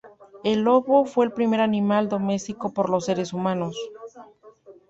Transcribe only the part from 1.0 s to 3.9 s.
fue el primer animal domesticado por los seres humanos.